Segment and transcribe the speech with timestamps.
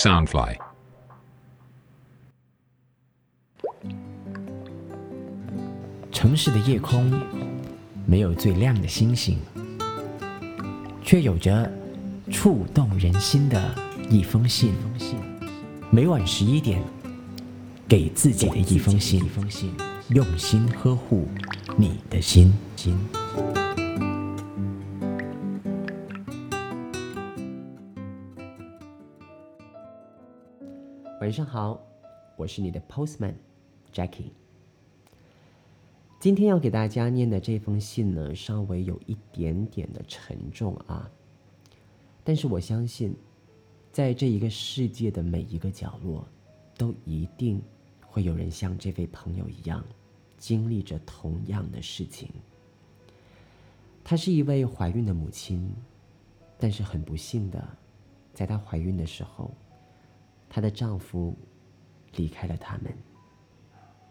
[0.00, 0.56] Soundfly。
[6.10, 7.12] 城市的夜空
[8.06, 9.38] 没有最亮的星星，
[11.04, 11.70] 却有着
[12.32, 13.62] 触动人心的
[14.08, 14.72] 一封信。
[15.90, 16.82] 每晚十一点，
[17.86, 19.22] 给自己的一封信，
[20.08, 21.28] 用心呵护
[21.76, 22.50] 你的心。
[31.30, 31.80] 晚上好，
[32.34, 33.34] 我是你的 Postman
[33.92, 34.32] Jackie。
[36.18, 41.08] 今天要给大家念的这封信呢，稍微有一点点的沉重啊。
[42.24, 43.14] 但是我相信，
[43.92, 46.26] 在这一个世界的每一个角落，
[46.76, 47.62] 都一定
[48.04, 49.84] 会有人像这位朋友一样，
[50.36, 52.28] 经历着同样的事情。
[54.02, 55.72] 她是一位怀孕的母亲，
[56.58, 57.64] 但是很不幸的，
[58.34, 59.48] 在她怀孕的时候，
[60.50, 61.34] 她的丈夫
[62.16, 62.92] 离开了他们。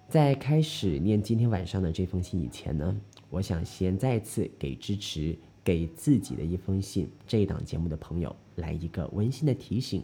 [0.08, 10.04] 在开始念今天晚上的这封信以前呢，我想先再次给支持给自己的一封信这一档节目的朋友来一个温馨的提醒，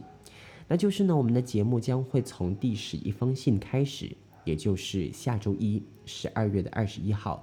[0.68, 7.42] 那就是呢，我们的节目将会从第十一封信开始，也就是下周一十二月的二十一号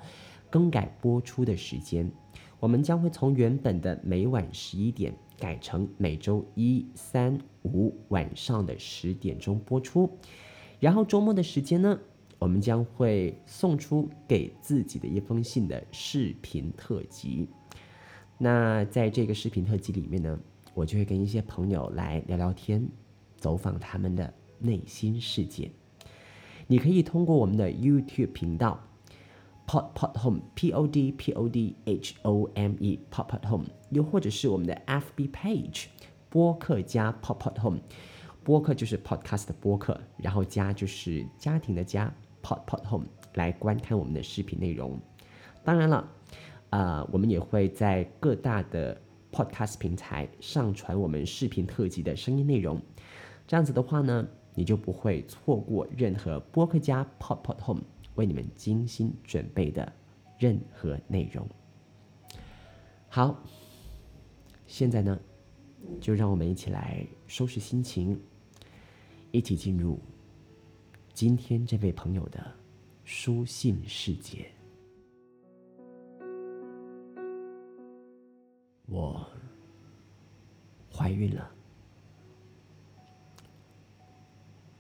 [0.49, 2.09] 更改播出的时间，
[2.63, 10.09] 我们将会从原本的每晚十一点改成每周一、三、五晚上的十点钟播出，
[10.79, 11.99] 然后周末的时间呢。
[12.39, 17.49] 我们将会送出给自己的一封信的视频特辑。
[18.37, 20.39] 那在这个视频特辑里面呢，
[20.73, 22.87] 我就会跟一些朋友来聊聊天，
[23.35, 25.69] 走访他们的内心世界。
[26.67, 28.81] 你可以通过我们的 YouTube 频道
[29.65, 33.47] Pod Pod Home P O D P O D H O M E Pod Pod
[33.49, 35.85] Home，又或者是我们的 FB Page
[36.29, 37.79] 播客加 Pod Pod Home，
[38.43, 42.13] 播客就是 Podcast 的播客，然后加就是家庭的家。
[42.41, 43.05] Pod Pod Home
[43.35, 44.99] 来观看我们的视频内容。
[45.63, 46.05] 当然了，
[46.71, 49.01] 呃，我们也会在各大的
[49.31, 52.81] Podcast 平台上传我们视频特辑的声音内容。
[53.47, 57.83] 这样子的话呢，你就不会错过任何播客家 Pod Pod Home
[58.15, 59.91] 为你们精心准备的
[60.37, 61.47] 任何内容。
[63.07, 63.41] 好，
[64.67, 65.19] 现在呢，
[66.01, 68.19] 就让我们一起来收拾心情，
[69.31, 69.99] 一起进入。
[71.13, 72.51] 今天这位朋友的
[73.03, 74.51] 书信世界，
[78.87, 79.23] 我
[80.91, 81.51] 怀孕了。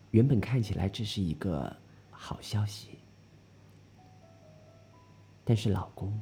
[0.09, 1.75] 原本看起来这是一个
[2.09, 2.97] 好消息，
[5.43, 6.19] 但是老公，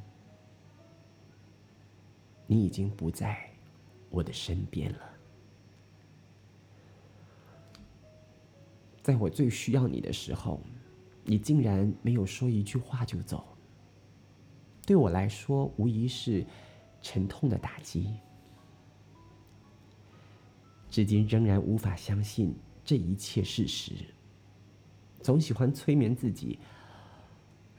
[2.46, 3.50] 你已经不在
[4.10, 4.98] 我的身边了。
[9.02, 10.60] 在我最需要你的时候，
[11.24, 13.44] 你竟然没有说一句话就走。
[14.84, 16.44] 对我来说，无疑是
[17.00, 18.14] 沉痛的打击。
[20.90, 22.54] 至今仍然无法相信
[22.84, 23.92] 这一切事实。
[25.20, 26.58] 总喜欢催眠自己，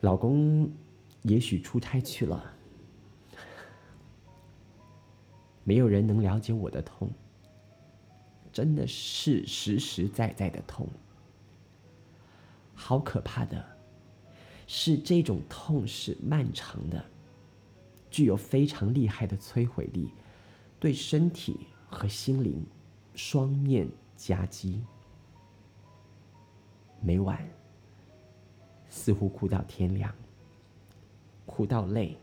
[0.01, 0.71] 老公
[1.23, 2.53] 也许出差去了。
[5.63, 7.09] 没有人能了解我的痛，
[8.51, 10.87] 真的是实实在在的痛。
[12.73, 13.65] 好可怕的，
[14.67, 17.03] 是这种痛是漫长的，
[18.11, 20.11] 具有非常厉害的摧毁力，
[20.79, 22.65] 对身体和心灵
[23.15, 24.83] 双面夹击。
[26.99, 27.47] 每晚
[28.89, 30.13] 似乎哭到天亮，
[31.45, 32.17] 哭到累，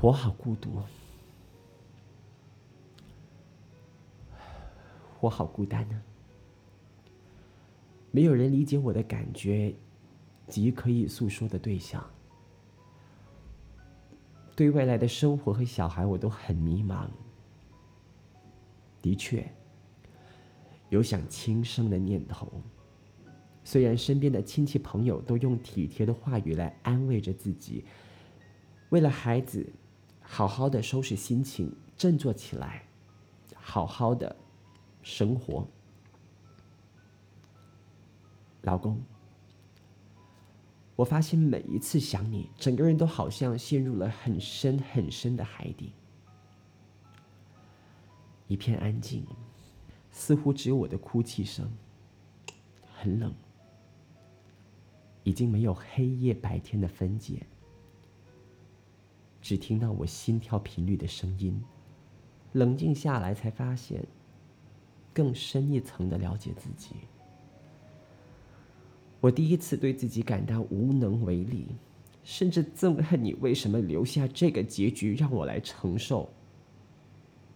[0.00, 0.82] 我好孤独，
[5.20, 6.02] 我好孤单呢。
[8.10, 9.74] 没有人理解我的感觉
[10.48, 12.04] 及可以诉说的对象，
[14.56, 17.06] 对未来的生活和小孩，我都很迷茫。
[19.00, 19.48] 的确，
[20.88, 22.50] 有想轻生的念头。
[23.68, 27.84] 虽然身边的亲戚朋友都用体贴的话语来安慰着自己，
[28.88, 29.70] 为了孩子，
[30.22, 32.88] 好好的收拾心情，振作起来，
[33.54, 34.34] 好好的
[35.02, 35.68] 生活。
[38.62, 38.98] 老公，
[40.96, 45.92] 我发现每一次想你，整个人都好像陷入了很深很深的海底，
[48.46, 49.26] 一片安静，
[50.10, 51.70] 似乎只有我的哭泣声。
[52.94, 53.32] 很冷，
[55.28, 57.42] 已经没有黑夜白天的分解，
[59.42, 61.62] 只听到我心跳频率的声音，
[62.52, 64.02] 冷静下来，才发现
[65.12, 66.96] 更深一层的了解自己。
[69.20, 71.66] 我第一次对自己感到无能为力，
[72.24, 76.26] 甚至憎恨你为什么留下这个结局让我来承受。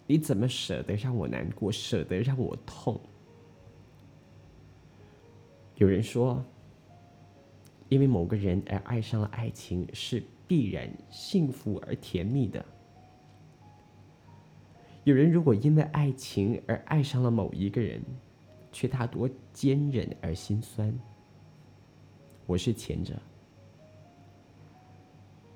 [0.05, 3.01] 你怎么舍得让我难过，舍得让我痛？
[5.77, 6.45] 有人说，
[7.93, 12.65] 因为某个人而爱上了爱情是必然幸福而甜蜜的。
[15.03, 18.01] 有人如果因为爱情而爱上了某一个人，
[18.71, 20.91] 却大多坚忍而心酸。
[22.47, 23.21] 我是前者，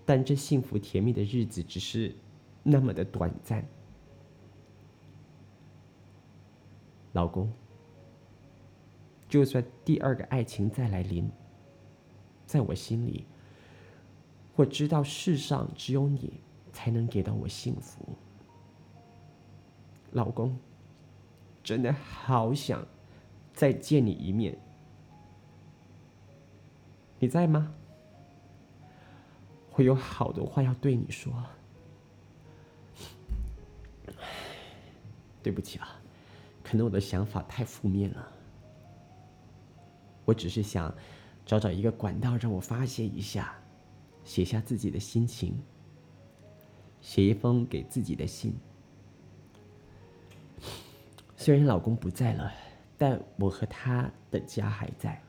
[0.06, 2.14] 但这幸福甜蜜的日子只是
[2.62, 3.66] 那么的短暂。
[7.14, 7.52] 老公，
[9.28, 11.28] 就算第二个爱情再来临，
[12.48, 13.28] 在我心里，
[14.56, 16.40] 我知道世上只有你
[16.72, 18.08] 才能给到我幸福。
[20.12, 20.58] 老公，
[21.62, 22.88] 真的好想
[23.54, 24.58] 再见你一面。
[27.20, 27.74] 你在吗？
[29.74, 31.32] 我有好多话要对你说。
[35.44, 36.00] 对不起啊，
[36.64, 38.32] 可能我的想法太负面了。
[40.26, 40.94] 我只是想
[41.48, 43.56] 找找一个管道让我发泄一下，
[44.26, 45.58] 写下自己的心情，
[47.00, 48.54] 写一封给自己的信。
[51.38, 52.52] 虽然老公不在了，
[52.98, 55.24] 但我和他的家还在。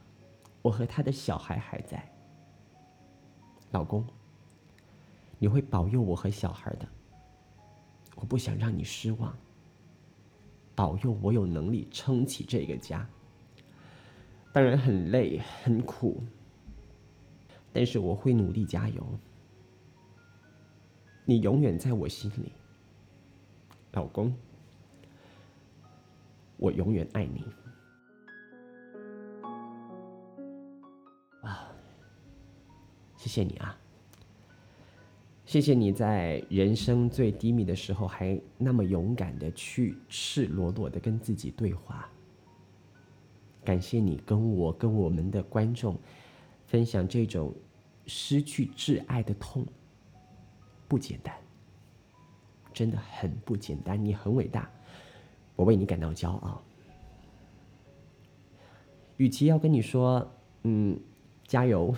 [0.60, 2.12] 我和他的小孩还在，
[3.70, 4.04] 老公，
[5.38, 6.88] 你会保佑我和小孩的。
[8.16, 9.32] 我不想让你失望，
[10.74, 13.08] 保佑我有能力撑起这个家。
[14.58, 16.20] 当然很累很苦，
[17.72, 19.06] 但是我会努力加油。
[21.24, 22.50] 你永远在我心里，
[23.92, 24.34] 老公，
[26.56, 27.44] 我永远爱你。
[31.42, 31.70] 啊
[33.16, 33.78] 谢谢你啊！
[35.44, 42.10] 谢谢你在人生最低迷的时候，还那么勇敢的去赤裸裸的跟自己对话。
[43.68, 45.94] 感谢你跟我跟我们的观众
[46.64, 47.54] 分享这种
[48.06, 49.62] 失去挚爱的痛，
[50.88, 51.36] 不简单，
[52.72, 54.02] 真的很不简单。
[54.02, 54.70] 你很伟大，
[55.54, 56.62] 我为你感到骄傲。
[59.18, 60.26] 与其要跟你说，
[60.62, 60.98] 嗯，
[61.46, 61.94] 加油。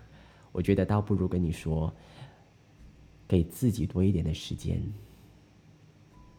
[0.52, 1.90] 我觉得倒不如跟你说，
[3.26, 4.78] 给自己多一点的时间，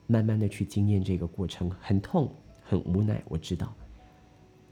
[0.05, 2.31] 慢慢的去经验这个过程，很痛，
[2.61, 3.75] 很无奈，我知道，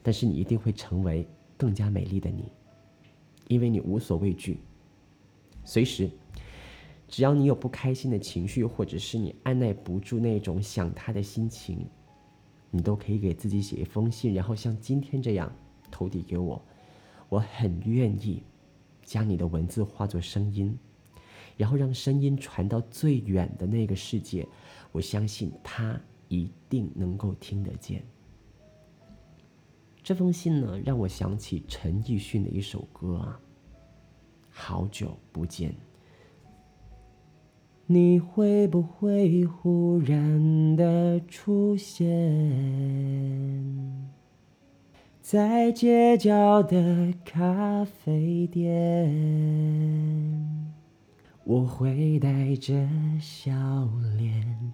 [0.04, 1.28] 但是你一定会成为
[1.58, 2.52] 更加美丽的你，
[3.48, 4.60] 因为你无所畏惧，
[5.64, 6.12] 随时，
[7.08, 11.88] 只要你有不开心的情绪，或者是你按耐不住那种想他的心情，
[12.70, 15.52] 你都可以给自己写一封信，然后像今天这样
[15.90, 16.62] 投递给我，
[17.30, 18.44] 我很愿意。
[19.06, 20.80] 将你的文字化作声音，
[21.58, 24.48] 然后让声音传到最远的那个世界。
[24.94, 28.02] 我相信他一定能够听得见。
[30.04, 33.40] 这封信呢，让我想起陈奕迅的一首歌啊，
[34.50, 35.72] 《好久不见》。
[37.86, 42.04] 你会不会忽然的出现？
[45.22, 49.10] 在街角的咖啡店，
[51.46, 52.88] 我会带着
[53.22, 53.52] 笑
[54.18, 54.74] 脸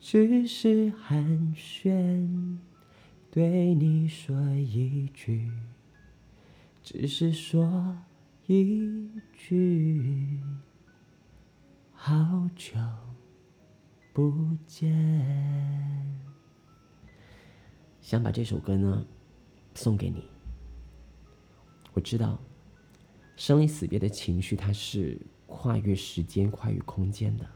[0.00, 2.56] 只是寒暄，
[3.30, 5.52] 对你说一句，
[6.82, 7.98] 只是说
[8.46, 10.40] 一句，
[11.92, 12.76] 好久
[14.14, 14.90] 不见。
[18.00, 19.06] 想把这首歌呢
[19.74, 20.24] 送给你。
[21.92, 22.40] 我知道，
[23.36, 27.46] 生离死别的情绪，它是跨越时间、跨越空间的。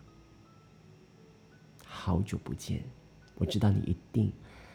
[2.04, 2.84] 好久不见，
[3.37, 4.30] 我知道你一定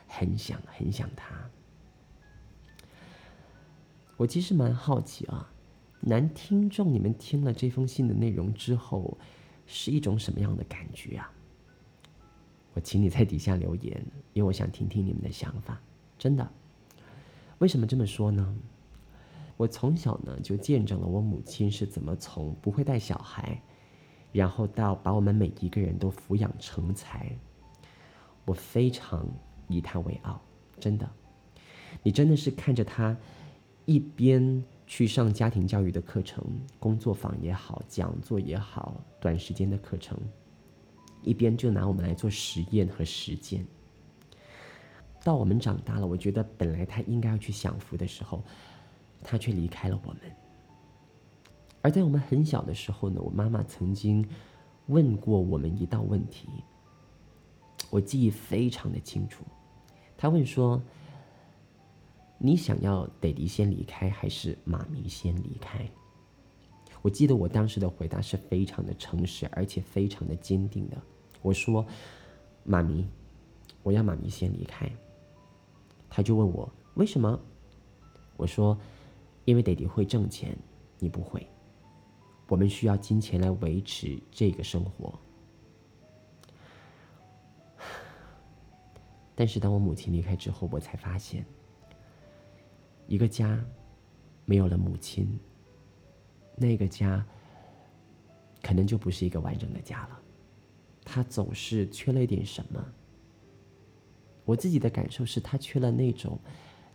[0.07, 1.47] 很想、 很想他。
[4.17, 5.47] 我其实蛮好奇啊，
[5.99, 9.15] 男听众，你们听了这封信的内容之后，
[9.67, 11.31] 是一种什么样的感觉啊？
[12.73, 15.79] 我请你在底下留言，因为我想听听你们的想法。
[16.17, 16.51] 真的，
[17.59, 18.57] 为什么这么说呢？
[19.55, 23.61] 我从小呢就见证了我母亲是怎么从不会带小孩，
[24.31, 27.31] 然后到把我们每一个人都抚养成才。
[28.45, 29.27] 我非常
[29.67, 30.41] 以他为傲，
[30.79, 31.09] 真的。
[32.03, 33.15] 你真的是看着他
[33.85, 36.43] 一边去上家庭教育的课程、
[36.79, 40.17] 工作坊也好、讲座也好、短时间的课程，
[41.21, 43.65] 一边就拿我们来做实验和实践。
[45.23, 48.43] 到我们长大了，我觉得本来他应该要去享福的时候。
[49.21, 50.21] 他却离开了我们。
[51.81, 54.27] 而在我们很小的时候呢，我妈妈曾经
[54.87, 56.47] 问过我们一道问题，
[57.89, 59.43] 我记忆非常的清楚。
[60.17, 60.81] 她问说
[62.37, 65.89] ：“你想要爹地先离开，还是妈咪先离开？”
[67.01, 70.97] 我记得我当时的回答是非常的诚实，而且非常的坚定的。
[71.41, 71.85] 我说
[72.63, 73.07] ：“妈咪，
[73.83, 74.91] 我要妈咪先离开。”
[76.09, 77.39] 他就问我为什么？
[78.37, 78.77] 我说。
[79.45, 80.55] 因为爹地会挣钱，
[80.99, 81.43] 你不会。
[82.49, 85.17] 我们需要金钱来维持这个生活。
[89.35, 91.45] 但是当我母亲离开之后，我才发现，
[93.07, 93.63] 一个家
[94.43, 95.39] 没有了母亲，
[96.57, 97.25] 那个家
[98.61, 100.19] 可能就不是一个完整的家了。
[101.05, 102.85] 他总是缺了一点什么。
[104.43, 106.37] 我自己的感受是他缺了那种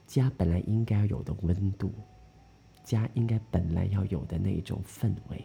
[0.07, 1.93] 家本来应该有的温度。
[2.85, 5.43] 家应该本来要有的那一种氛围，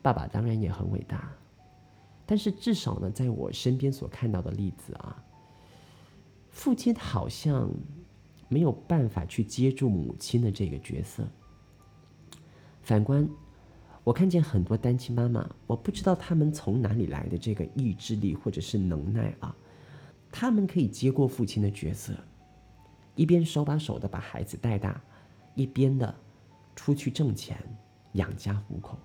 [0.00, 1.30] 爸爸当然也很伟大，
[2.24, 5.22] 但是至少呢，在我身边所看到的例子啊，
[6.48, 7.70] 父亲好像
[8.48, 11.28] 没有办法去接住母亲的这个角色。
[12.82, 13.28] 反观，
[14.02, 19.54] 我看见很多单亲妈妈，我不知道他们从哪里来的这个意志力或者是能耐啊，
[20.32, 22.14] 他们可以接过父亲的角色，
[23.14, 24.98] 一边手把手的把孩子带大，
[25.54, 26.14] 一边的。
[26.80, 27.58] 出去挣钱，
[28.12, 28.98] 养家糊口。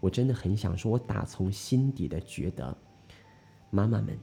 [0.00, 2.74] 我真的很想说，我打从心底的觉得，
[3.68, 4.18] 妈妈们，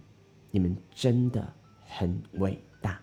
[0.50, 1.54] 你们真的
[1.86, 3.00] 很伟大。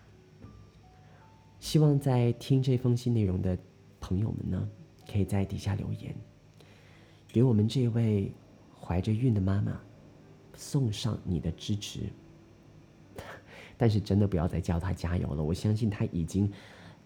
[1.57, 3.57] 希望在听这封信内容的
[4.01, 4.69] 朋友们呢，
[5.09, 6.13] 可以在底下留言，
[7.29, 8.29] 给我们这位
[8.77, 9.79] 怀着孕的妈妈
[10.53, 12.01] 送上你的支持。
[13.77, 16.51] 但是真的不要再叫她加油了，我相信她已经。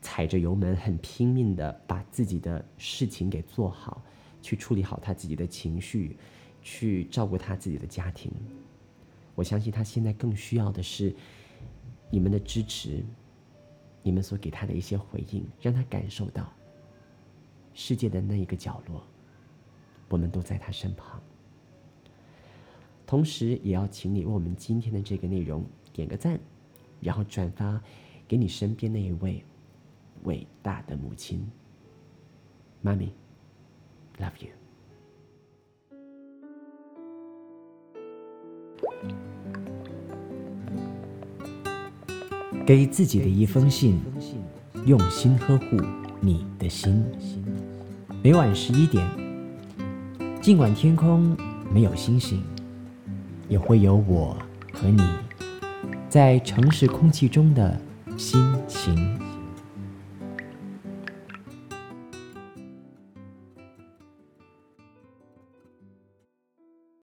[0.01, 4.01] 踩着油门，很拼命的把自己的事情给做好，
[4.41, 6.15] 去处理好他自己的情绪，
[6.61, 8.31] 去照顾他自己的家庭。
[9.35, 11.15] 我相信他现在更需要的是
[12.09, 13.03] 你们的支持，
[14.01, 16.51] 你们所给他的一些回应，让他感受到
[17.73, 19.03] 世界的那一个角落，
[20.09, 21.21] 我们都在他身旁。
[23.05, 26.39] 同时，也要请你为我们今天的这个内容点个赞，
[27.01, 27.81] 然后转发
[28.27, 29.43] 给你身边那一位。
[30.23, 31.45] 伟大的母亲，
[32.81, 33.13] 妈咪
[34.17, 34.49] ，love you。
[42.65, 43.99] 给自己的一封信，
[44.85, 45.77] 用心呵护
[46.19, 47.03] 你的心。
[48.21, 49.09] 每晚十一点，
[50.39, 51.35] 尽管天空
[51.73, 52.43] 没有星星，
[53.47, 54.37] 也会有我
[54.71, 55.01] 和你，
[56.09, 57.81] 在城市空气中的
[58.17, 59.18] 心情。